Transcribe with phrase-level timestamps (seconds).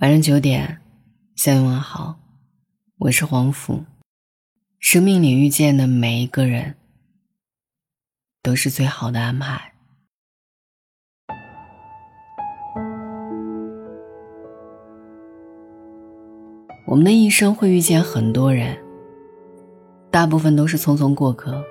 [0.00, 0.78] 晚上九点，
[1.36, 2.16] 向你问好，
[2.98, 3.82] 我是黄甫。
[4.78, 6.74] 生命里遇见的每一个人，
[8.42, 9.72] 都是最好的安排。
[16.86, 18.76] 我们的一生会遇见很多人，
[20.10, 21.64] 大部分都是匆匆过客，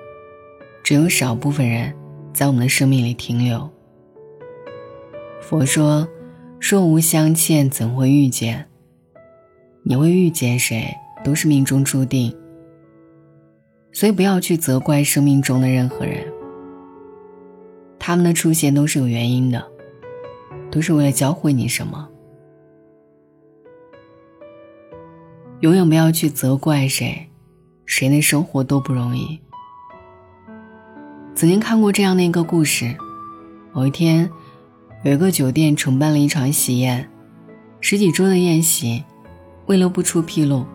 [0.82, 1.94] 只有少部分人
[2.34, 3.70] 在我们的生命里停留。
[5.40, 6.04] 佛说。
[6.58, 8.66] 若无相欠，怎会遇见？
[9.82, 12.34] 你会遇见谁，都是命中注定。
[13.92, 16.26] 所以不要去责怪生命中的任何人，
[17.98, 19.64] 他们的出现都是有原因的，
[20.70, 22.08] 都是为了教会你什么。
[25.60, 27.26] 永远不要去责怪谁，
[27.84, 29.38] 谁的生活都不容易。
[31.34, 32.92] 曾经看过这样的一个故事，
[33.72, 34.28] 某一天。
[35.06, 37.08] 有一个酒店承办了一场喜宴，
[37.80, 39.04] 十几桌的宴席，
[39.66, 40.66] 为了不出纰漏，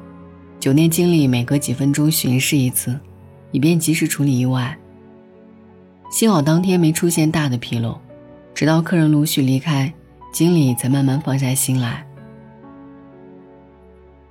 [0.57, 2.98] 酒店经理每隔几分钟巡视一次，
[3.51, 4.77] 以便及时处理意外。
[6.10, 7.99] 幸好当天没出现大的纰漏，
[8.54, 9.93] 直到客人陆续离开，
[10.32, 12.07] 经理才慢慢放下心来。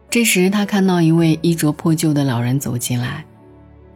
[0.08, 3.22] 这时，他看到一位衣着破旧的老人走进来，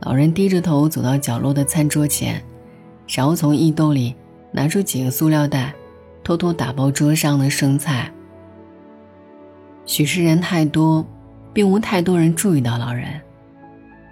[0.00, 2.44] 老人低着头走到角落的餐桌前，
[3.08, 4.14] 然后从衣兜里
[4.52, 5.74] 拿出几个塑料袋。
[6.24, 8.10] 偷偷打包桌上的生菜。
[9.84, 11.06] 许是人太多，
[11.52, 13.20] 并无太多人注意到老人，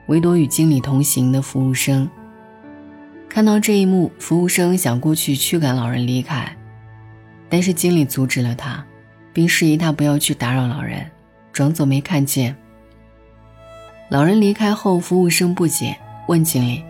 [0.09, 2.07] 唯独与经理同行的服务生。
[3.31, 6.55] 看到这一幕，服务生想过去驱赶老人离开，
[7.49, 8.85] 但是经理阻止了他，
[9.33, 11.11] 并示意他不要去打扰老人，
[11.51, 12.55] 装作没看见。
[14.11, 15.97] 老人离开后，服务生不解
[16.29, 16.85] 问经理：“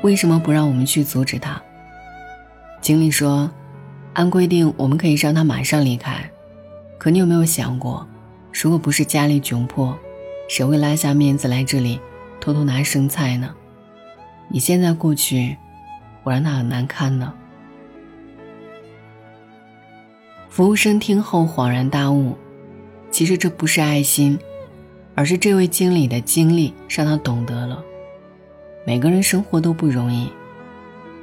[0.00, 1.60] 为什么不让我们去阻止他？”
[2.80, 3.50] 经理说。
[4.16, 6.30] 按规定，我们可以让他马上离开，
[6.96, 8.08] 可你有没有想过，
[8.50, 9.94] 如果不是家里窘迫，
[10.48, 12.00] 谁会拉下面子来这里
[12.40, 13.54] 偷偷拿生菜呢？
[14.48, 15.54] 你现在过去，
[16.22, 17.30] 我让他很难堪呢。
[20.48, 22.38] 服务生听后恍然大悟，
[23.10, 24.38] 其实这不是爱心，
[25.14, 27.84] 而是这位经理的经历让他懂得了，
[28.86, 30.30] 每个人生活都不容易，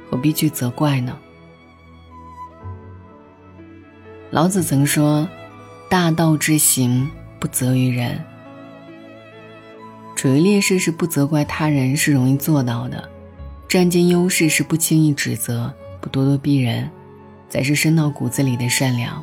[0.08, 1.18] 何必去责怪呢？
[4.34, 5.28] 老子曾说
[5.88, 7.08] ：“大道之行，
[7.38, 8.20] 不责于人。”
[10.16, 13.08] 处于劣势是不责怪他人是容易做到的，
[13.68, 16.90] 占尽优势是不轻易指责、不咄咄逼人，
[17.48, 19.22] 才是深到骨子里的善良。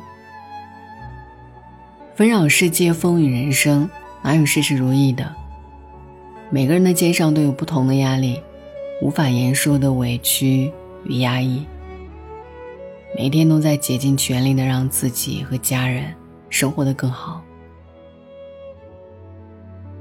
[2.16, 3.90] 纷扰世界，风雨人生，
[4.22, 5.30] 哪有事事如意的？
[6.48, 8.40] 每个人的肩上都有不同的压力，
[9.02, 10.72] 无法言说的委屈
[11.04, 11.66] 与压抑。
[13.14, 16.14] 每天都在竭尽全力的让自己和家人
[16.48, 17.42] 生活的更好。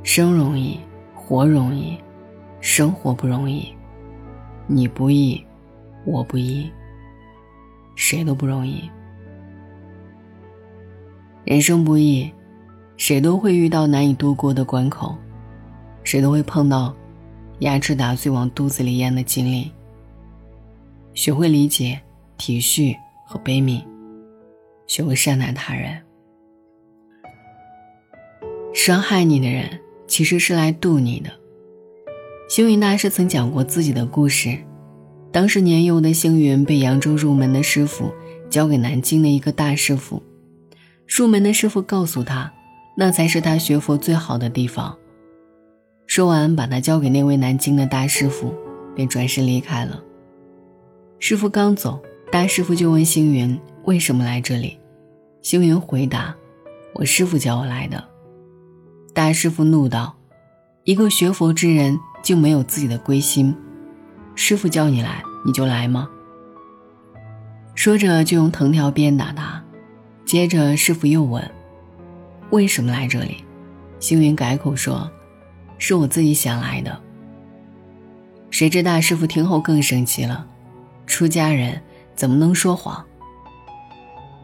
[0.02, 0.80] 生容易，
[1.14, 1.98] 活容易，
[2.62, 3.68] 生活不容易。
[4.66, 5.44] 你不易，
[6.06, 6.72] 我不易，
[7.96, 8.90] 谁都不容易。
[11.44, 12.32] 人生不易，
[12.96, 15.16] 谁都会遇到难以度过的关口，
[16.04, 16.96] 谁都会碰到
[17.60, 19.70] 牙齿打碎往肚子里咽的经历。
[21.14, 22.02] 学会理解。
[22.42, 23.84] 体恤和悲悯，
[24.88, 26.02] 学会善待他人。
[28.74, 31.30] 伤害你的人其实是来渡你的。
[32.50, 34.58] 星云大师曾讲过自己的故事：
[35.32, 38.12] 当时年幼的星云被扬州入门的师傅
[38.50, 40.24] 交给南京的一个大师傅，
[41.08, 42.52] 入门的师傅告诉他，
[42.98, 44.98] 那才是他学佛最好的地方。
[46.08, 48.52] 说完，把他交给那位南京的大师傅，
[48.96, 50.04] 便转身离开了。
[51.20, 52.02] 师傅刚走。
[52.32, 54.80] 大师傅就问星云为什么来这里，
[55.42, 56.34] 星云回答
[56.96, 58.02] ：“我师傅叫我来的。”
[59.14, 60.16] 大师傅怒道
[60.86, 63.54] ：“一个学佛之人竟没有自己的归心，
[64.34, 66.10] 师傅叫你来你就来吗？”
[67.76, 69.62] 说着就用藤条鞭打他。
[70.24, 71.52] 接着师傅又问
[72.52, 73.44] ：“为什么来这里？”
[74.00, 75.12] 星云改口说
[75.78, 76.98] ：“是我自己想来的。”
[78.50, 80.48] 谁知大师傅听后更生气了，
[81.06, 81.82] 出家人。
[82.16, 83.04] 怎么能说谎？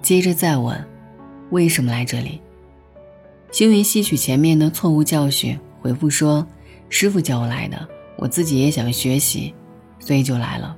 [0.02, 0.88] 接着再问，
[1.50, 2.42] 为什么来这里？
[3.52, 6.46] 星云吸取前面的错误教训，回复说
[6.90, 7.88] ：“师傅叫我来的，
[8.18, 9.54] 我自己也想学习，
[10.00, 10.76] 所以就来了。”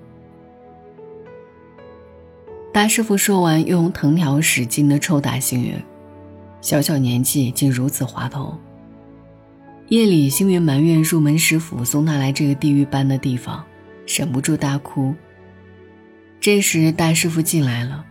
[2.71, 5.73] 大师傅说完，用藤条使劲的抽打星云，
[6.61, 8.55] 小小年纪竟如此滑头。
[9.87, 13.65] 夜里，星云埋怨入门师傅送他来这个地狱般的地方，
[14.05, 15.15] 忍不住大哭。
[16.41, 18.05] 这时，大师傅进来了，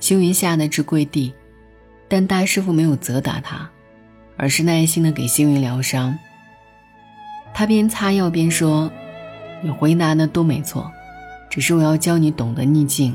[0.00, 1.34] 星云吓得直跪地，
[2.08, 3.68] 但大师傅没有责打他，
[4.38, 6.18] 而是耐心的给星云疗伤。
[7.52, 8.90] 他边擦药边说
[9.62, 10.90] ：“你回答的都没错，
[11.50, 13.14] 只是我要教你懂得逆境。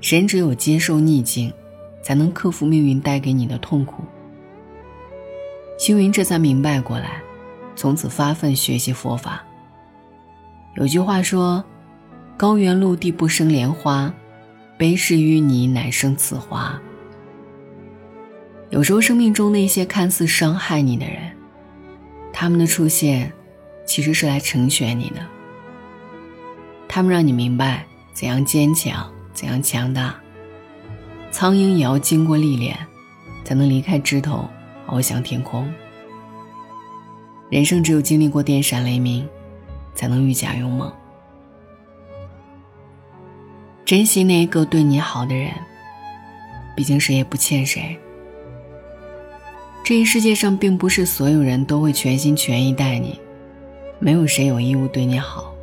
[0.00, 1.52] 人只有接受逆境，
[2.00, 4.04] 才能克服命运带给你的痛苦。”
[5.76, 7.20] 星云这才明白过来，
[7.74, 9.42] 从此发奋学习佛法。
[10.76, 11.64] 有句话说
[12.36, 14.12] ：“高原陆地不生莲花，
[14.76, 16.80] 悲事淤泥乃生此花。”
[18.70, 21.30] 有时候，生命中那些看似伤害你的人，
[22.32, 23.32] 他们的出现，
[23.86, 25.24] 其实是来成全你的。
[26.88, 30.16] 他们让你明白怎样坚强，怎样强大。
[31.30, 32.76] 苍蝇也要经过历练，
[33.44, 34.48] 才能离开枝头，
[34.88, 35.72] 翱翔天空。
[37.48, 39.28] 人生只有经历过电闪雷鸣，
[39.94, 40.92] 才能愈加勇猛。
[43.84, 45.52] 珍惜那一个对你好的人，
[46.74, 47.94] 毕竟谁也不欠谁。
[49.84, 53.20] 这一世界上，并不是所有人都会全心全意待你，
[53.98, 55.54] 没有谁有义务对你好。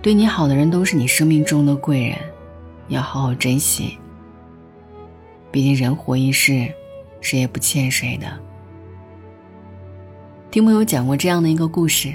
[0.00, 2.16] 对你好的人都是你生命中的贵人，
[2.86, 3.98] 要好好珍惜。
[5.50, 6.72] 毕竟人活一世，
[7.20, 8.26] 谁也不欠谁的。
[10.52, 12.14] 听朋友讲过这样的一个故事：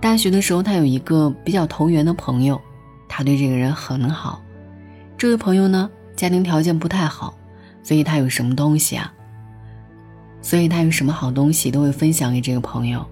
[0.00, 2.58] 大学的时候，他有一个比较投缘的朋友，
[3.10, 4.40] 他对这个人很好。
[5.18, 7.36] 这位朋友呢，家庭条件不太好，
[7.82, 9.12] 所以他有什么东西啊？
[10.40, 13.04] 所以他有什么好东西都会分享给这个朋友，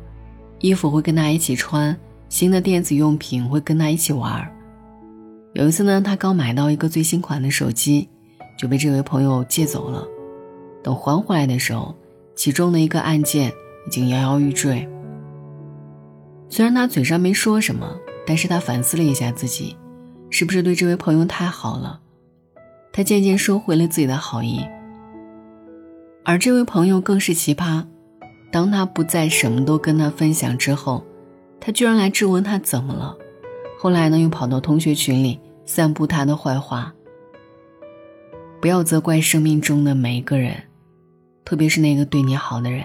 [0.61, 1.95] 衣服会跟他一起穿，
[2.29, 4.49] 新的电子用品会跟他一起玩。
[5.55, 8.09] 有一次呢，他刚买到一个最新款的手机，
[8.56, 10.06] 就被这位朋友借走了。
[10.83, 11.95] 等还回来的时候，
[12.37, 13.53] 其中的一个按键
[13.87, 14.89] 已经摇摇欲坠。
[16.49, 17.95] 虽然他嘴上没说什么，
[18.27, 19.77] 但是他反思了一下自己，
[20.31, 22.01] 是不是对这位朋友太好了？
[22.93, 24.67] 他渐渐收回了自己的好意。
[26.25, 27.87] 而这位朋友更是奇葩，
[28.51, 31.05] 当他不再什么都跟他分享之后，
[31.61, 33.17] 他居然来质问他怎么了。
[33.79, 36.93] 后来呢，又跑到同学群里散布他的坏话。
[38.61, 40.55] 不要责怪生命中的每一个人，
[41.45, 42.85] 特别是那个对你好的人。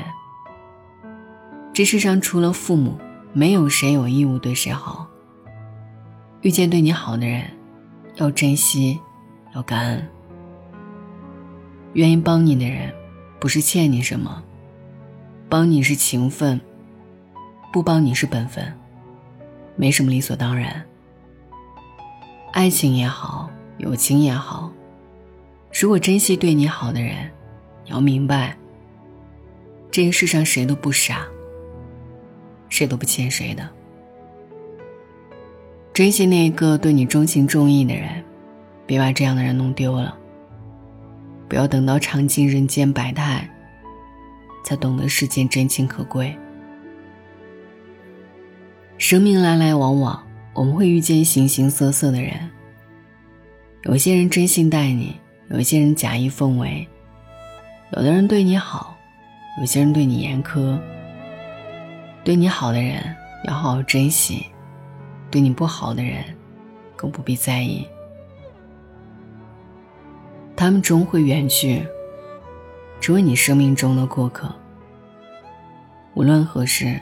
[1.73, 2.95] 这世上除了父母，
[3.33, 5.07] 没有谁有义务对谁好。
[6.43, 7.49] 遇见对你好的人，
[8.15, 8.99] 要珍惜，
[9.55, 10.09] 要感恩。
[11.93, 12.93] 愿意帮你的人。
[13.39, 14.41] 不是欠你什么，
[15.49, 16.59] 帮你是情分，
[17.73, 18.73] 不帮你是本分，
[19.75, 20.81] 没什么理所当然。
[22.53, 23.49] 爱情也好，
[23.79, 24.71] 友情也好，
[25.73, 27.29] 如果珍惜对你好的人，
[27.83, 28.57] 你要明白，
[29.91, 31.25] 这个世上谁都不傻，
[32.69, 33.69] 谁都不欠谁的。
[35.93, 38.09] 珍惜那个对你钟情钟意的人，
[38.87, 40.17] 别把这样的人弄丢了。
[41.47, 43.47] 不要等到尝尽人间百态，
[44.65, 46.35] 才懂得世间真情可贵。
[48.97, 50.23] 生命来来往往，
[50.55, 52.33] 我们会遇见形形色色的人。
[53.83, 55.15] 有些人真心待你，
[55.51, 56.87] 有些人假意奉为。
[57.95, 58.97] 有的人对你好，
[59.59, 60.75] 有些人对你严苛。
[62.23, 63.15] 对你好的人
[63.47, 64.47] 要好好珍惜，
[65.33, 66.23] 对你不好的人
[66.95, 67.87] 更不必在意。
[70.55, 71.83] 他们终会远去，
[73.01, 74.53] 成为你生命中的过客。
[76.13, 77.01] 无论何时，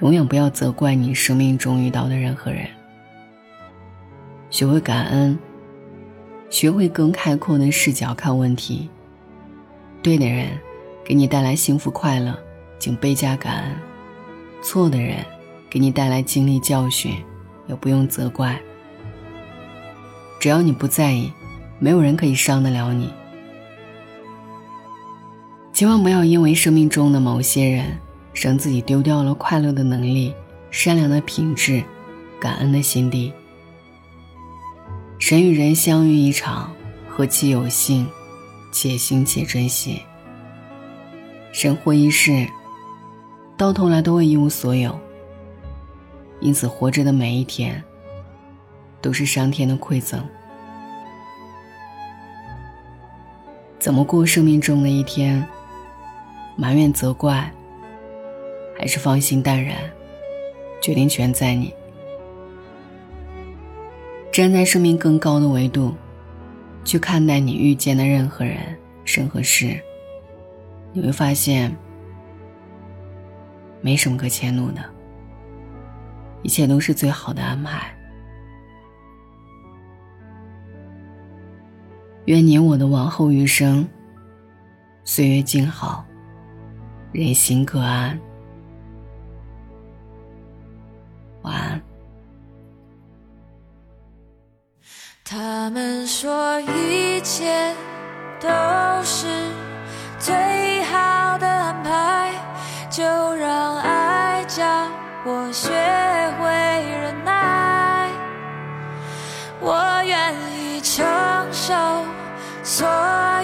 [0.00, 2.66] 永远不要责怪你生命中遇到的任何人。
[4.50, 5.38] 学会感恩，
[6.50, 8.90] 学会更开阔的视角看问题。
[10.02, 10.48] 对的人
[11.04, 12.36] 给你带来幸福快乐，
[12.80, 13.76] 请倍加感恩；
[14.64, 15.24] 错的人
[15.70, 17.14] 给你带来经历教训，
[17.68, 18.60] 也不用责怪。
[20.38, 21.32] 只要你不在意。
[21.82, 23.08] 没有人可以伤得了你，
[25.72, 27.98] 千万不要因为生命中的某些人，
[28.34, 30.34] 让自己丢掉了快乐的能力、
[30.70, 31.82] 善良的品质、
[32.38, 33.32] 感恩的心地。
[35.18, 36.70] 人与人相遇一场，
[37.08, 38.06] 何其有幸，
[38.70, 40.02] 且行且珍惜。
[41.50, 42.46] 人活一世，
[43.56, 45.00] 到头来都会一无所有，
[46.40, 47.82] 因此活着的每一天，
[49.00, 50.22] 都是上天的馈赠。
[53.78, 55.46] 怎么过生命中的一天？
[56.56, 57.50] 埋怨、责怪，
[58.76, 59.76] 还是放心淡然？
[60.82, 61.72] 决定权在你。
[64.32, 65.94] 站在生命更高的维度，
[66.84, 68.58] 去看待你遇见的任何人、
[69.04, 69.80] 任何事，
[70.92, 71.74] 你会发现，
[73.80, 74.84] 没什么可迁怒的，
[76.42, 77.94] 一切都是最好的安排。
[82.26, 83.88] 愿你我的往后余生，
[85.04, 86.04] 岁月静好，
[87.12, 88.18] 人心各安。
[91.42, 91.80] 晚安。
[95.24, 97.74] 他们说一切
[98.40, 98.48] 都
[99.02, 99.26] 是
[100.18, 102.32] 最好的安排，
[102.90, 103.02] 就
[103.34, 104.64] 让爱教
[105.24, 105.70] 我学。
[112.62, 112.86] 所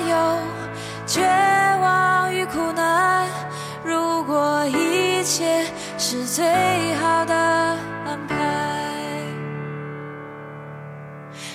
[0.09, 0.38] 有
[1.06, 1.23] 绝
[1.80, 3.26] 望与苦难，
[3.85, 5.64] 如果一切
[5.99, 6.45] 是最
[6.95, 8.37] 好的安排，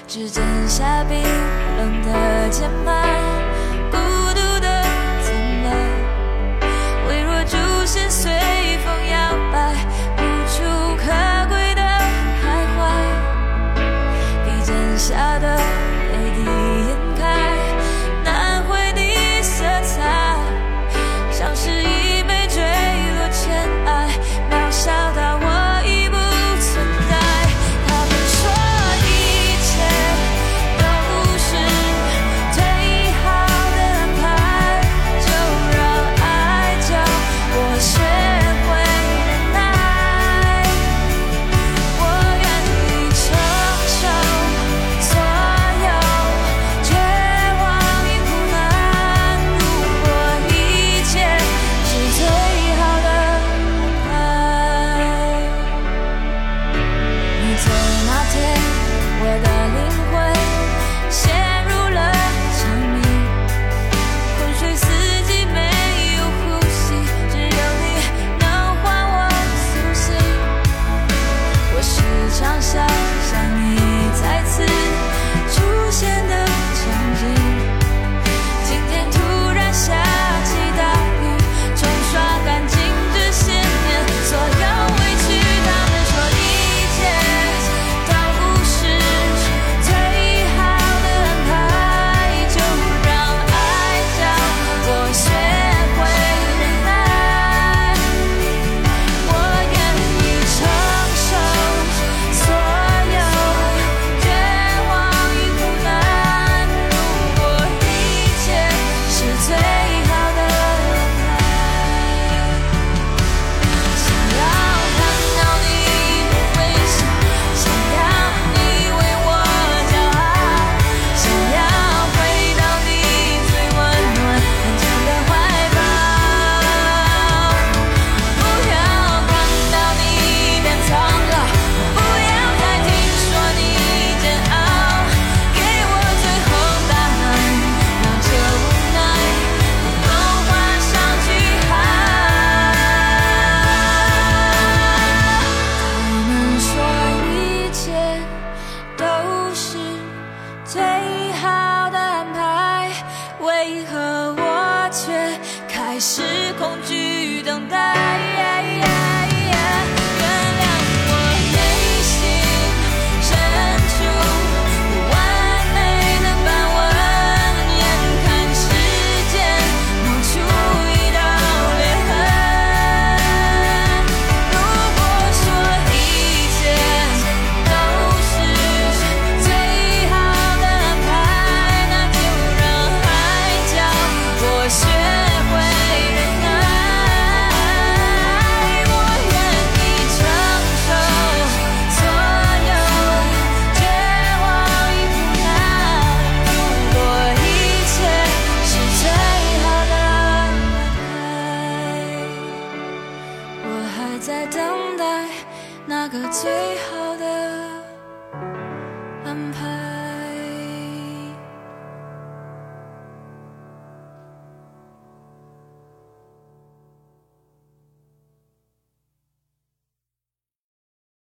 [0.08, 1.22] 指尖下冰
[1.78, 3.31] 冷的键盘。